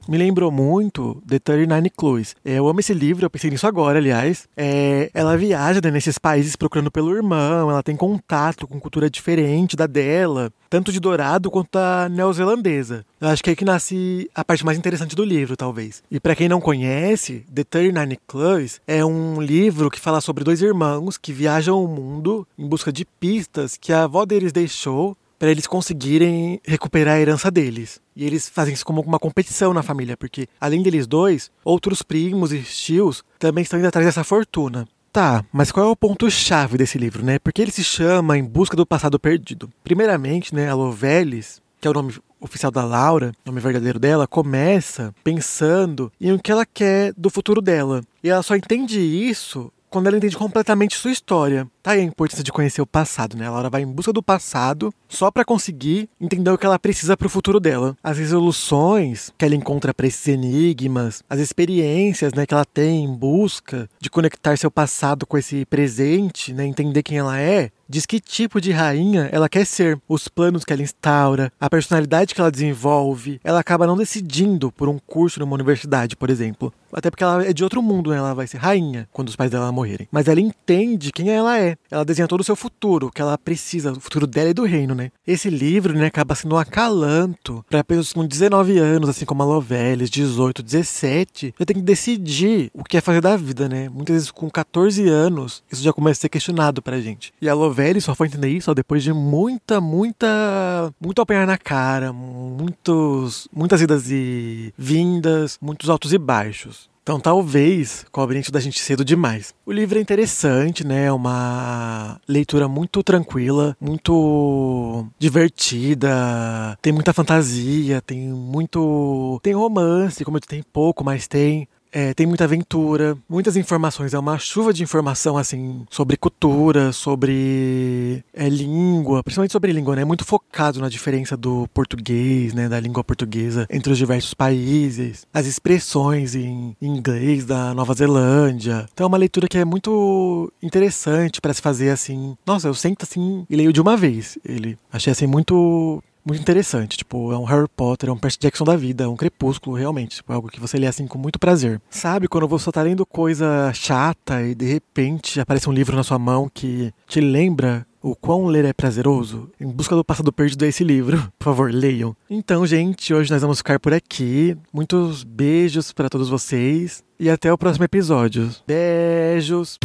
me 0.07 0.17
lembrou 0.17 0.49
muito 0.49 1.21
The 1.27 1.39
39 1.39 1.89
Clues. 1.89 2.35
É, 2.43 2.53
eu 2.53 2.67
amo 2.67 2.79
esse 2.79 2.93
livro, 2.93 3.25
eu 3.25 3.29
pensei 3.29 3.49
nisso 3.49 3.67
agora, 3.67 3.99
aliás. 3.99 4.47
É, 4.55 5.09
ela 5.13 5.37
viaja 5.37 5.81
né, 5.83 5.91
nesses 5.91 6.17
países 6.17 6.55
procurando 6.55 6.89
pelo 6.89 7.13
irmão, 7.13 7.69
ela 7.69 7.83
tem 7.83 7.95
contato 7.95 8.67
com 8.67 8.79
cultura 8.79 9.09
diferente 9.09 9.75
da 9.75 9.85
dela, 9.85 10.51
tanto 10.69 10.91
de 10.91 10.99
dourado 10.99 11.51
quanto 11.51 11.71
da 11.73 12.07
neozelandesa. 12.09 13.05
Eu 13.19 13.27
acho 13.29 13.43
que 13.43 13.49
é 13.49 13.51
aí 13.51 13.55
que 13.55 13.65
nasce 13.65 14.29
a 14.33 14.45
parte 14.45 14.65
mais 14.65 14.77
interessante 14.77 15.15
do 15.15 15.25
livro, 15.25 15.57
talvez. 15.57 16.01
E 16.09 16.19
para 16.19 16.35
quem 16.35 16.47
não 16.47 16.61
conhece, 16.61 17.43
The 17.53 17.63
39 17.63 18.19
Clues 18.27 18.81
é 18.87 19.03
um 19.03 19.41
livro 19.41 19.89
que 19.89 19.99
fala 19.99 20.21
sobre 20.21 20.43
dois 20.43 20.61
irmãos 20.61 21.17
que 21.17 21.33
viajam 21.33 21.83
o 21.83 21.87
mundo 21.87 22.47
em 22.57 22.67
busca 22.67 22.91
de 22.91 23.03
pistas 23.03 23.75
que 23.75 23.91
a 23.91 24.03
avó 24.03 24.25
deles 24.25 24.53
deixou 24.53 25.17
para 25.39 25.51
eles 25.51 25.67
conseguirem 25.67 26.59
recuperar 26.65 27.15
a 27.15 27.19
herança 27.19 27.51
deles. 27.51 28.01
E 28.15 28.25
eles 28.25 28.49
fazem 28.49 28.73
isso 28.73 28.85
como 28.85 29.01
uma 29.01 29.19
competição 29.19 29.73
na 29.73 29.83
família, 29.83 30.17
porque 30.17 30.47
além 30.59 30.81
deles 30.81 31.07
dois, 31.07 31.51
outros 31.63 32.01
primos 32.01 32.51
e 32.51 32.61
tios 32.61 33.23
também 33.37 33.61
estão 33.61 33.79
indo 33.79 33.87
atrás 33.87 34.05
dessa 34.05 34.23
fortuna. 34.23 34.87
Tá, 35.11 35.43
mas 35.51 35.71
qual 35.71 35.87
é 35.87 35.89
o 35.89 35.95
ponto-chave 35.95 36.77
desse 36.77 36.97
livro, 36.97 37.23
né? 37.23 37.39
Porque 37.39 37.61
ele 37.61 37.71
se 37.71 37.83
chama 37.83 38.37
Em 38.37 38.43
Busca 38.43 38.75
do 38.75 38.85
Passado 38.85 39.19
Perdido. 39.19 39.69
Primeiramente, 39.83 40.53
né, 40.53 40.69
a 40.69 40.75
Lovelis, 40.75 41.61
que 41.81 41.87
é 41.87 41.91
o 41.91 41.93
nome 41.93 42.13
oficial 42.39 42.71
da 42.71 42.85
Laura, 42.85 43.31
nome 43.45 43.59
verdadeiro 43.59 43.97
dela, 43.97 44.27
começa 44.27 45.13
pensando 45.23 46.11
em 46.21 46.31
o 46.31 46.39
que 46.39 46.51
ela 46.51 46.65
quer 46.65 47.13
do 47.17 47.29
futuro 47.29 47.61
dela. 47.61 48.01
E 48.23 48.29
ela 48.29 48.43
só 48.43 48.55
entende 48.55 48.99
isso 48.99 49.71
quando 49.89 50.07
ela 50.07 50.17
entende 50.17 50.37
completamente 50.37 50.95
sua 50.95 51.11
história. 51.11 51.67
Tá 51.81 51.91
aí 51.91 52.01
a 52.01 52.03
importância 52.03 52.43
de 52.43 52.51
conhecer 52.51 52.81
o 52.81 52.85
passado, 52.85 53.37
né? 53.37 53.47
A 53.47 53.51
Laura 53.51 53.69
vai 53.69 53.81
em 53.81 53.87
busca 53.87 54.11
do 54.11 54.21
passado 54.21 54.93
só 55.07 55.31
para 55.31 55.45
conseguir 55.45 56.09
entender 56.19 56.49
o 56.49 56.57
que 56.57 56.65
ela 56.65 56.77
precisa 56.77 57.15
para 57.15 57.27
o 57.27 57.29
futuro 57.29 57.59
dela. 57.59 57.95
As 58.03 58.17
resoluções 58.17 59.31
que 59.37 59.45
ela 59.45 59.55
encontra 59.55 59.93
para 59.93 60.07
esses 60.07 60.27
enigmas, 60.27 61.23
as 61.29 61.39
experiências, 61.39 62.33
né, 62.33 62.45
que 62.45 62.53
ela 62.53 62.65
tem 62.65 63.05
em 63.05 63.13
busca 63.13 63.89
de 63.99 64.09
conectar 64.09 64.57
seu 64.57 64.69
passado 64.69 65.25
com 65.25 65.37
esse 65.37 65.65
presente, 65.65 66.53
né, 66.53 66.65
entender 66.65 67.03
quem 67.03 67.17
ela 67.17 67.39
é, 67.39 67.71
diz 67.87 68.05
que 68.05 68.19
tipo 68.19 68.59
de 68.59 68.71
rainha 68.71 69.29
ela 69.31 69.47
quer 69.47 69.65
ser, 69.65 69.99
os 70.07 70.27
planos 70.27 70.65
que 70.65 70.73
ela 70.73 70.81
instaura, 70.81 71.51
a 71.59 71.69
personalidade 71.69 72.35
que 72.35 72.41
ela 72.41 72.51
desenvolve. 72.51 73.39
Ela 73.43 73.59
acaba 73.59 73.87
não 73.87 73.97
decidindo 73.97 74.71
por 74.71 74.89
um 74.89 74.99
curso 74.99 75.39
numa 75.39 75.55
universidade, 75.55 76.15
por 76.15 76.29
exemplo. 76.29 76.73
Até 76.91 77.09
porque 77.09 77.23
ela 77.23 77.45
é 77.45 77.53
de 77.53 77.63
outro 77.63 77.81
mundo, 77.81 78.09
né? 78.09 78.17
Ela 78.17 78.33
vai 78.33 78.47
ser 78.47 78.57
rainha 78.57 79.07
quando 79.11 79.29
os 79.29 79.35
pais 79.35 79.51
dela 79.51 79.71
morrerem. 79.71 80.07
Mas 80.11 80.27
ela 80.27 80.39
entende 80.39 81.11
quem 81.11 81.29
ela 81.29 81.59
é. 81.59 81.77
Ela 81.89 82.05
desenha 82.05 82.27
todo 82.27 82.41
o 82.41 82.43
seu 82.43 82.55
futuro, 82.55 83.11
que 83.11 83.21
ela 83.21 83.37
precisa, 83.37 83.91
o 83.91 83.99
futuro 83.99 84.25
dela 84.27 84.49
e 84.49 84.53
do 84.53 84.65
reino, 84.65 84.95
né? 84.95 85.11
Esse 85.25 85.49
livro, 85.49 85.93
né, 85.93 86.07
acaba 86.07 86.35
sendo 86.35 86.55
um 86.55 86.57
acalanto 86.57 87.65
para 87.69 87.83
pessoas 87.83 88.13
com 88.13 88.25
19 88.25 88.77
anos, 88.77 89.09
assim 89.09 89.25
como 89.25 89.43
a 89.43 89.45
Loveles, 89.45 90.09
18, 90.09 90.63
17, 90.63 91.55
já 91.57 91.65
tem 91.65 91.77
que 91.77 91.81
decidir 91.81 92.71
o 92.73 92.83
que 92.83 92.97
é 92.97 93.01
fazer 93.01 93.21
da 93.21 93.35
vida, 93.35 93.67
né? 93.67 93.89
Muitas 93.89 94.13
vezes 94.13 94.31
com 94.31 94.49
14 94.49 95.07
anos, 95.07 95.63
isso 95.71 95.83
já 95.83 95.93
começa 95.93 96.19
a 96.19 96.21
ser 96.21 96.29
questionado 96.29 96.81
pra 96.81 96.99
gente. 96.99 97.33
E 97.41 97.49
a 97.49 97.53
Loveles 97.53 98.03
só 98.03 98.15
foi 98.15 98.27
entender 98.27 98.49
isso 98.49 98.71
ó, 98.71 98.73
depois 98.73 99.03
de 99.03 99.13
muita, 99.13 99.81
muita, 99.81 100.93
muito 100.99 101.21
apanhar 101.21 101.47
na 101.47 101.57
cara, 101.57 102.13
muitos, 102.13 103.47
muitas 103.53 103.81
idas 103.81 104.09
e 104.09 104.73
vindas, 104.77 105.57
muitos 105.61 105.89
altos 105.89 106.13
e 106.13 106.17
baixos. 106.17 106.86
Então 107.07 107.21
talvez 107.21 108.05
cobrem 108.11 108.41
isso 108.41 108.51
da 108.51 108.59
gente 108.59 108.81
cedo 108.81 109.05
demais. 109.05 109.55
O 109.65 109.71
livro 109.71 109.97
é 109.97 110.01
interessante, 110.01 110.85
né? 110.85 111.05
É 111.05 111.11
uma 111.13 112.19
leitura 112.27 112.67
muito 112.67 113.01
tranquila, 113.01 113.77
muito 113.79 115.07
divertida, 115.17 116.77
tem 116.81 116.91
muita 116.91 117.13
fantasia, 117.13 118.01
tem 118.01 118.27
muito. 118.27 119.39
tem 119.41 119.53
romance, 119.53 120.25
como 120.25 120.35
eu 120.35 120.41
disse, 120.41 120.49
tem 120.49 120.61
pouco, 120.61 121.01
mas 121.01 121.29
tem. 121.29 121.65
É, 121.91 122.13
tem 122.13 122.25
muita 122.25 122.43
aventura, 122.43 123.17
muitas 123.29 123.55
informações. 123.55 124.13
É 124.13 124.19
uma 124.19 124.37
chuva 124.37 124.73
de 124.73 124.83
informação, 124.83 125.37
assim, 125.37 125.85
sobre 125.89 126.17
cultura, 126.17 126.91
sobre 126.91 128.23
é, 128.33 128.49
língua, 128.49 129.23
principalmente 129.23 129.51
sobre 129.51 129.71
língua, 129.71 129.95
né? 129.95 130.05
Muito 130.05 130.25
focado 130.25 130.79
na 130.79 130.89
diferença 130.89 131.35
do 131.37 131.67
português, 131.73 132.53
né? 132.53 132.67
Da 132.67 132.79
língua 132.79 133.03
portuguesa 133.03 133.67
entre 133.69 133.91
os 133.91 133.97
diversos 133.97 134.33
países, 134.33 135.25
as 135.33 135.45
expressões 135.45 136.35
em 136.35 136.75
inglês 136.81 137.45
da 137.45 137.73
Nova 137.73 137.93
Zelândia. 137.93 138.87
Então 138.93 139.05
é 139.05 139.07
uma 139.07 139.17
leitura 139.17 139.47
que 139.47 139.57
é 139.57 139.65
muito 139.65 140.51
interessante 140.61 141.41
para 141.41 141.53
se 141.53 141.61
fazer, 141.61 141.89
assim. 141.89 142.35
Nossa, 142.45 142.67
eu 142.67 142.73
sento 142.73 143.03
assim 143.03 143.45
e 143.49 143.55
leio 143.55 143.73
de 143.73 143.81
uma 143.81 143.95
vez. 143.97 144.37
Ele 144.43 144.77
achei 144.91 145.11
assim 145.11 145.27
muito 145.27 146.01
muito 146.27 146.41
interessante. 146.41 146.97
Tipo, 146.97 147.31
é 147.31 147.37
um 147.37 147.45
Harry 147.45 147.67
Potter, 147.75 148.09
é 148.09 148.11
um 148.11 148.17
Percy 148.17 148.37
Jackson 148.39 148.65
da 148.65 148.75
vida, 148.75 149.05
é 149.05 149.07
um 149.07 149.15
crepúsculo, 149.15 149.75
realmente. 149.75 150.17
Tipo, 150.17 150.33
é 150.33 150.35
algo 150.35 150.49
que 150.49 150.59
você 150.59 150.77
lê 150.77 150.85
assim 150.85 151.07
com 151.07 151.17
muito 151.17 151.39
prazer. 151.39 151.81
Sabe 151.89 152.27
quando 152.27 152.47
você 152.47 152.71
tá 152.71 152.81
lendo 152.81 153.05
coisa 153.05 153.71
chata 153.73 154.43
e 154.43 154.53
de 154.53 154.65
repente 154.65 155.39
aparece 155.39 155.69
um 155.69 155.73
livro 155.73 155.95
na 155.95 156.03
sua 156.03 156.19
mão 156.19 156.51
que 156.53 156.93
te 157.07 157.21
lembra 157.21 157.87
o 158.01 158.15
quão 158.15 158.45
ler 158.45 158.65
é 158.65 158.73
prazeroso? 158.73 159.49
Em 159.59 159.67
busca 159.67 159.95
do 159.95 160.03
passado 160.03 160.31
perdido 160.31 160.65
é 160.65 160.67
esse 160.67 160.83
livro. 160.83 161.17
Por 161.39 161.45
favor, 161.45 161.71
leiam. 161.71 162.15
Então, 162.29 162.65
gente, 162.65 163.13
hoje 163.13 163.31
nós 163.31 163.41
vamos 163.41 163.59
ficar 163.59 163.79
por 163.79 163.93
aqui. 163.93 164.55
Muitos 164.71 165.23
beijos 165.23 165.91
para 165.91 166.09
todos 166.09 166.29
vocês 166.29 167.03
e 167.19 167.29
até 167.29 167.51
o 167.51 167.57
próximo 167.57 167.85
episódio. 167.85 168.49
Beijos. 168.67 169.77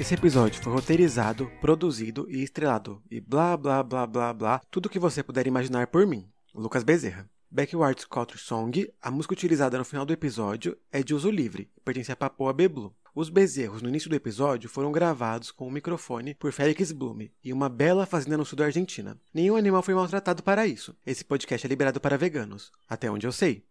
Esse 0.00 0.14
episódio 0.14 0.62
foi 0.62 0.72
roteirizado, 0.72 1.50
produzido 1.60 2.24
e 2.30 2.40
estrelado 2.40 3.02
e 3.10 3.20
blá 3.20 3.56
blá 3.56 3.82
blá 3.82 4.06
blá 4.06 4.32
blá, 4.32 4.62
tudo 4.70 4.88
que 4.88 4.98
você 4.98 5.24
puder 5.24 5.48
imaginar 5.48 5.88
por 5.88 6.06
mim, 6.06 6.28
Lucas 6.54 6.84
Bezerra. 6.84 7.28
Backwards 7.50 8.04
Culture 8.04 8.38
Song, 8.38 8.88
a 9.02 9.10
música 9.10 9.32
utilizada 9.32 9.76
no 9.76 9.84
final 9.84 10.06
do 10.06 10.12
episódio, 10.12 10.78
é 10.92 11.02
de 11.02 11.14
uso 11.14 11.28
livre, 11.30 11.68
pertence 11.84 12.12
a 12.12 12.16
Papoa 12.16 12.52
Beblu. 12.52 12.94
Os 13.12 13.28
bezerros 13.28 13.82
no 13.82 13.88
início 13.88 14.08
do 14.08 14.14
episódio 14.14 14.68
foram 14.68 14.92
gravados 14.92 15.50
com 15.50 15.66
um 15.66 15.70
microfone 15.72 16.34
por 16.34 16.52
Félix 16.52 16.92
Blume 16.92 17.32
em 17.44 17.52
uma 17.52 17.68
bela 17.68 18.06
fazenda 18.06 18.36
no 18.36 18.44
sul 18.44 18.56
da 18.56 18.66
Argentina. 18.66 19.18
Nenhum 19.34 19.56
animal 19.56 19.82
foi 19.82 19.94
maltratado 19.94 20.44
para 20.44 20.66
isso. 20.68 20.94
Esse 21.04 21.24
podcast 21.24 21.66
é 21.66 21.68
liberado 21.68 22.00
para 22.00 22.16
veganos, 22.16 22.70
até 22.88 23.10
onde 23.10 23.26
eu 23.26 23.32
sei. 23.32 23.64